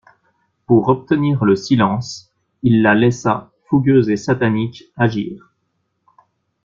Pour 0.65 0.87
obtenir 0.87 1.45
le 1.45 1.55
silence, 1.55 2.33
il 2.63 2.81
la 2.81 2.95
laissa, 2.95 3.51
fougueuse 3.69 4.09
et 4.09 4.17
satanique, 4.17 4.85
agir. 4.97 5.53